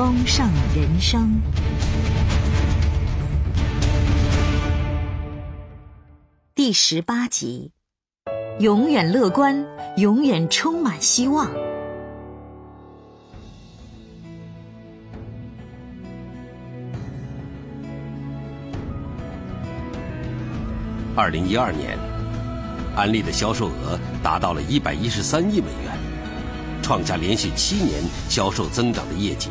[0.00, 1.38] 丰盛人生
[6.54, 7.72] 第十八集：
[8.60, 9.62] 永远乐观，
[9.98, 11.50] 永远充满希望。
[21.14, 21.98] 二零一二年，
[22.96, 25.92] 安利的销售额达到了一百一十三亿美元，
[26.80, 29.50] 创下连续七年销售增长的业绩。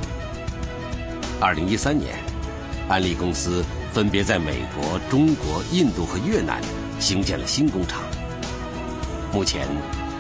[1.42, 2.16] 二零一三年，
[2.90, 3.64] 安利公司
[3.94, 6.62] 分别在美国、中国、印度和越南
[7.00, 8.02] 兴建了新工厂。
[9.32, 9.66] 目前，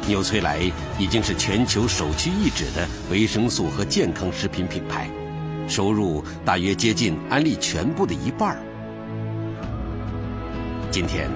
[0.07, 0.59] 纽崔莱
[0.97, 5.09] 已经是全球首屈一指的维生素和健康食品品牌，
[5.67, 8.57] 收入大约接近安利全部的一半。
[10.89, 11.29] 今天，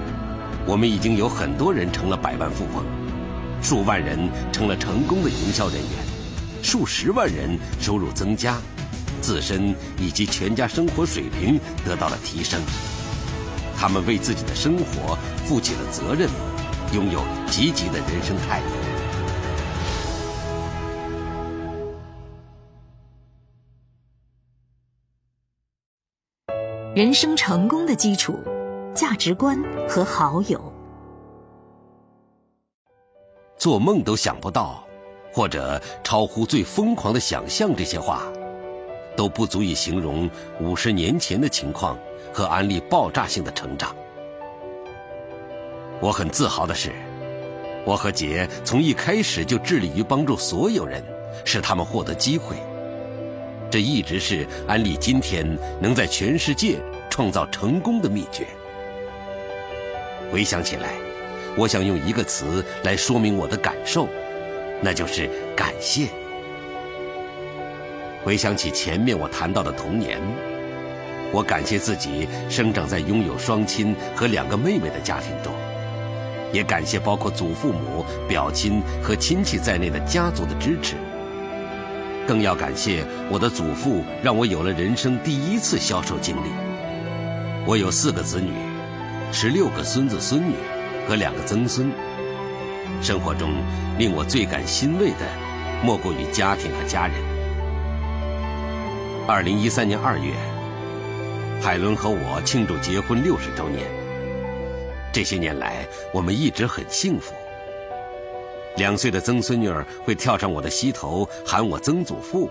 [0.66, 2.86] 我们已经有很多人成了百万富翁，
[3.60, 4.18] 数万人
[4.50, 8.56] 成了成功的营销人员，数十万人收入增加。
[9.24, 12.60] 自身以及全家生活水平得到了提升，
[13.74, 16.28] 他们为自己的生活负起了责任，
[16.92, 18.66] 拥有积极的人生态度。
[26.94, 28.38] 人生成功的基础，
[28.94, 29.58] 价值观
[29.88, 30.60] 和好友。
[33.56, 34.84] 做梦都想不到，
[35.32, 38.22] 或者超乎最疯狂的想象，这些话。
[39.16, 40.30] 都不足以形容
[40.60, 41.98] 五十年前的情况
[42.32, 43.94] 和安利爆炸性的成长。
[46.00, 46.92] 我很自豪的是，
[47.84, 51.02] 我和杰从一开始就致力于帮助所有人，
[51.44, 52.56] 使他们获得机会。
[53.70, 55.46] 这一直是安利今天
[55.80, 56.78] 能在全世界
[57.10, 58.46] 创造成功的秘诀。
[60.30, 60.94] 回想起来，
[61.56, 64.08] 我想用一个词来说明我的感受，
[64.82, 66.08] 那就是感谢。
[68.24, 70.18] 回想起前面我谈到的童年，
[71.30, 75.52] 我感谢自己生长在拥有双亲和两个妹妹的家庭中，
[76.50, 80.94] 也感谢包括祖父母、表亲和亲戚在内的家族的支持，
[82.26, 86.48] 更要感谢我的祖父，让我有了人生第一次销售经历。
[87.66, 88.52] 我有四个子女，
[89.32, 90.54] 十六个孙子孙女
[91.06, 91.90] 和两个曾孙。
[93.02, 93.50] 生活中
[93.98, 95.28] 令我最感欣慰的，
[95.82, 97.33] 莫过于家庭和家人。
[99.26, 100.34] 二零一三年二月，
[101.58, 103.86] 海伦和我庆祝结婚六十周年。
[105.14, 107.32] 这些年来，我们一直很幸福。
[108.76, 112.50] 两岁的曾孙女儿会跳上我的膝头，喊我曾祖父。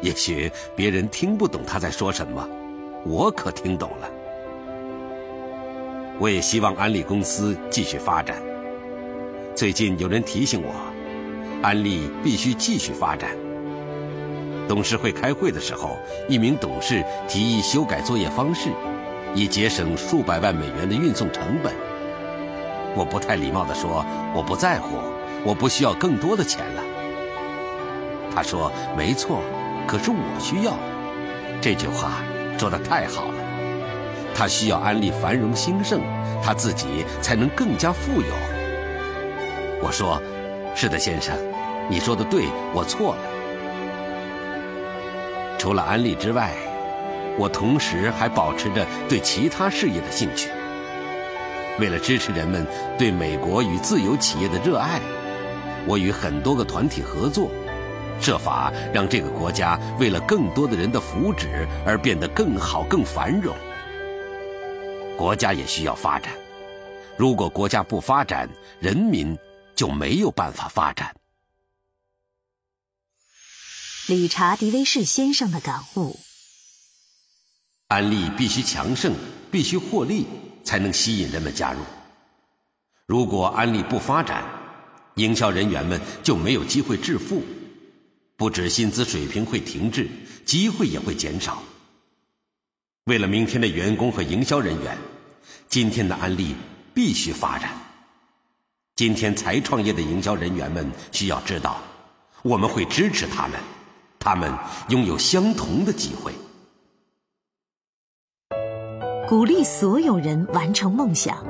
[0.00, 2.48] 也许别人听不懂她在说什么，
[3.04, 4.10] 我可听懂了。
[6.18, 8.42] 我也希望安利公司继续发展。
[9.54, 10.72] 最近有人提醒我，
[11.60, 13.36] 安利必须继续发展。
[14.68, 15.96] 董事会开会的时候，
[16.28, 18.70] 一名董事提议修改作业方式，
[19.34, 21.72] 以节省数百万美元的运送成本。
[22.94, 24.04] 我不太礼貌地说
[24.34, 24.96] ：“我不在乎，
[25.44, 26.82] 我不需要更多的钱了。”
[28.34, 29.40] 他说：“没错，
[29.86, 30.74] 可是我需要。”
[31.62, 32.22] 这句话
[32.58, 33.34] 说的太好了。
[34.34, 36.00] 他需要安利繁荣兴盛，
[36.42, 38.34] 他自己才能更加富有。
[39.80, 40.20] 我说
[40.74, 41.34] ：“是的，先生，
[41.88, 43.20] 你说的对，我错了。”
[45.58, 46.52] 除了安利之外，
[47.38, 50.48] 我同时还保持着对其他事业的兴趣。
[51.78, 52.66] 为了支持人们
[52.96, 55.00] 对美国与自由企业的热爱，
[55.86, 57.50] 我与很多个团体合作，
[58.20, 63.54] 设法让这个国家为了更多的人的福祉而变得更好、更繁荣。
[65.18, 66.32] 国家也需要发展，
[67.16, 68.48] 如果国家不发展，
[68.80, 69.36] 人民
[69.74, 71.14] 就没有办法发展。
[74.08, 76.16] 理查·迪威士先生的感悟：
[77.88, 79.12] 安利必须强盛，
[79.50, 80.24] 必须获利，
[80.62, 81.80] 才能吸引人们加入。
[83.06, 84.44] 如果安利不发展，
[85.16, 87.42] 营销人员们就没有机会致富，
[88.36, 90.08] 不止薪资水平会停滞，
[90.44, 91.60] 机会也会减少。
[93.06, 94.96] 为了明天的员工和营销人员，
[95.68, 96.54] 今天的安利
[96.94, 97.72] 必须发展。
[98.94, 101.82] 今天才创业的营销人员们需要知道，
[102.42, 103.58] 我们会支持他们。
[104.26, 104.52] 他们
[104.88, 106.32] 拥有相同的机会，
[109.28, 111.46] 鼓励所有人完成梦想。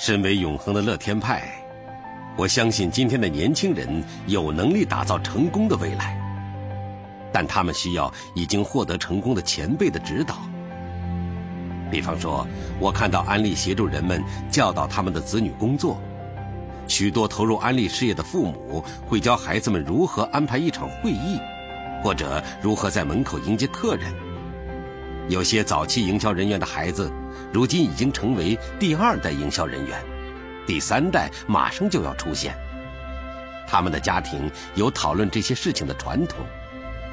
[0.00, 1.42] 身为永恒的乐天派，
[2.38, 6.18] 我相信今天的年轻人有能力打造成功的未来，
[7.30, 10.36] 但他们需要已经获得成功的前辈的指导。
[11.92, 12.46] 比方说，
[12.80, 16.00] 我看到安利协助人们教导他们的子女工作，
[16.88, 21.38] 许多投入安利事业的父母会教孩子们如何安排一场会议，
[22.02, 24.10] 或者如何在门口迎接客人。
[25.28, 27.12] 有些早期营销人员的孩子，
[27.52, 30.02] 如今已经成为第二代营销人员，
[30.66, 32.54] 第三代马上就要出现。
[33.68, 36.38] 他们的家庭有讨论这些事情的传统，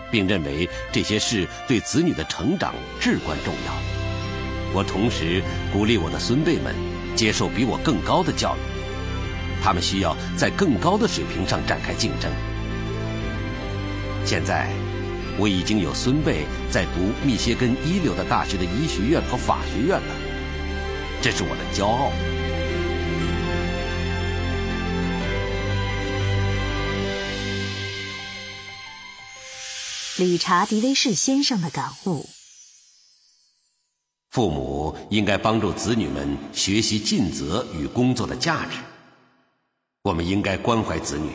[0.09, 3.98] 并认为这些事对子女的成长至关重要。
[4.73, 5.41] 我同时
[5.73, 6.75] 鼓励我的孙辈们
[7.15, 8.59] 接受比我更高的教育，
[9.63, 12.31] 他们需要在更高的水平上展开竞争。
[14.25, 14.69] 现在，
[15.39, 20.15] 我已经有孙辈在读密歇根一流的大学的医学院和法学院了，
[21.19, 22.11] 这是我的骄傲。
[30.17, 32.29] 理查·迪威士先生的感悟。
[34.39, 38.77] 父母应该帮助子女们学习尽责与工作的价值。
[40.01, 41.29] 我们应该关怀子女，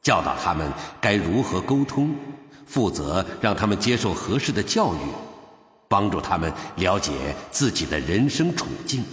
[0.00, 2.14] 教导他们该如何沟通，
[2.64, 4.98] 负责让他们接受合适的教育，
[5.90, 7.12] 帮助他们了解
[7.50, 9.04] 自己的人生处境。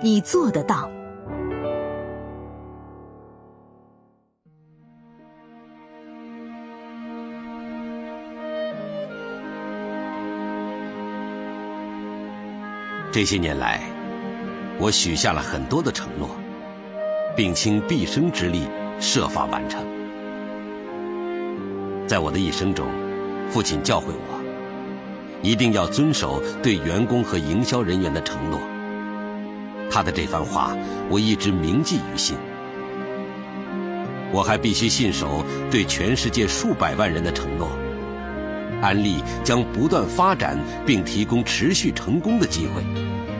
[0.00, 0.88] 你做得到。
[13.16, 13.80] 这些年来，
[14.78, 16.36] 我许下了很多的承诺，
[17.34, 18.68] 并倾毕生之力
[19.00, 19.82] 设法完成。
[22.06, 22.86] 在我的一生中，
[23.48, 28.60] 父亲教会我，一定要遵守对员工和营销人员的承诺。
[29.90, 30.76] 他的这番话，
[31.08, 32.36] 我一直铭记于心。
[34.30, 37.66] 我还必须信守对全世界数百万人的承诺：
[38.86, 42.84] 安利将不断发展，并提供持续成功的机会。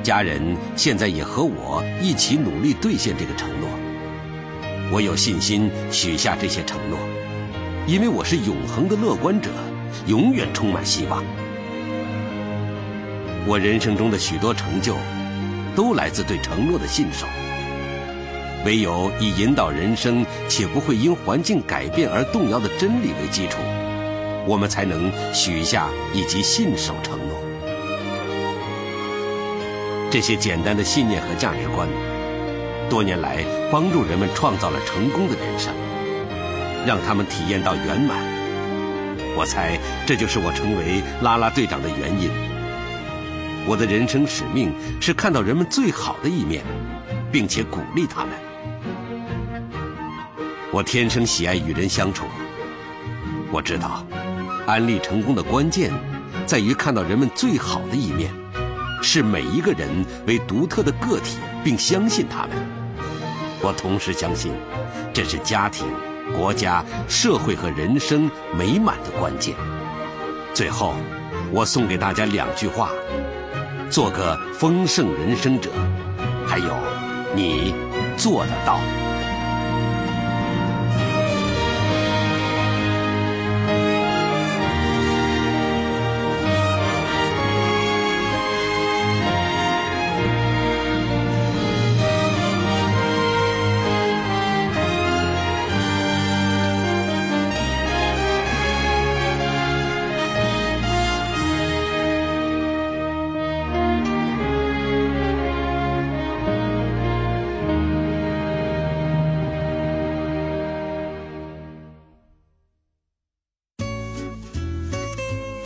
[0.03, 3.69] 家人现在也和我一起努力兑现这个承诺。
[4.91, 6.99] 我有信心许下这些承诺，
[7.87, 9.51] 因为我是永恒的乐观者，
[10.07, 11.23] 永远充满希望。
[13.47, 14.97] 我人生中的许多成就，
[15.77, 17.25] 都来自对承诺的信守。
[18.65, 23.59] 唯有以引导人生且不会因环境改变而动摇的真理为基础，
[24.47, 27.37] 我们才能许下以及信守承诺。
[30.11, 31.89] 这些简单的信念和价值观，
[32.89, 35.75] 多年来帮助人们创造了成功的人生，
[36.87, 38.17] 让他们体验到圆满。
[39.37, 42.31] 我猜这就是我成为拉拉队长的原因。
[43.67, 46.63] 我的人生使命是看到人们最好的一面，
[47.33, 48.31] 并且鼓励他们。
[50.71, 52.27] 我天生喜爱与人相处。
[53.51, 54.07] 我知道，
[54.67, 55.93] 安利成功的关键
[56.45, 58.33] 在于看到人们最好的一面。
[59.03, 59.89] 视每一个人
[60.27, 62.51] 为独特的个体，并相信他们。
[63.63, 64.53] 我同时相信，
[65.13, 65.87] 这是家庭、
[66.37, 69.55] 国家、社会和人生美满的关键。
[70.53, 70.95] 最后，
[71.53, 72.91] 我送给大家两句话：
[73.91, 75.71] 做个丰盛人生者，
[76.47, 76.75] 还有，
[77.35, 77.75] 你
[78.17, 78.81] 做得到。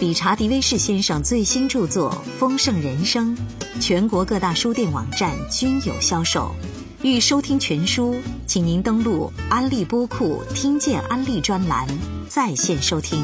[0.00, 3.36] 理查·迪威士先生最新著作《丰盛人生》，
[3.80, 6.54] 全国各大书店网站均有销售。
[7.02, 8.16] 欲收听全书，
[8.46, 11.86] 请您登录安利播库听见安利专栏，
[12.30, 13.22] 在线收听。